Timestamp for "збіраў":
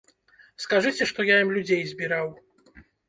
1.93-2.27